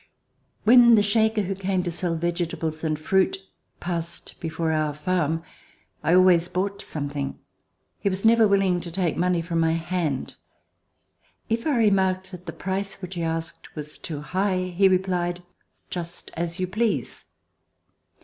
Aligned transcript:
When 0.63 0.95
the 0.95 1.03
Shaker 1.03 1.43
who 1.43 1.53
came 1.53 1.83
to 1.83 1.91
sell 1.91 2.15
vegetables 2.15 2.83
and 2.83 2.97
fruit 2.97 3.37
passed 3.79 4.33
before 4.39 4.71
our 4.71 4.95
farm, 4.95 5.43
I 6.01 6.15
always 6.15 6.49
bought 6.49 6.81
some 6.81 7.07
thing. 7.07 7.37
He 7.99 8.09
was 8.09 8.25
never 8.25 8.47
willing 8.47 8.81
to 8.81 8.89
take 8.89 9.15
money 9.15 9.43
from 9.43 9.59
my 9.59 9.73
hand. 9.73 10.37
If 11.49 11.67
I 11.67 11.77
remarked 11.77 12.31
that 12.31 12.47
the 12.47 12.51
price 12.51 12.95
which 12.99 13.13
he 13.13 13.21
asked 13.21 13.75
was 13.75 13.99
too 13.99 14.21
high, 14.21 14.73
he 14.75 14.87
replied: 14.89 15.43
"Just 15.91 16.31
as 16.33 16.59
you 16.59 16.65
please." 16.65 17.25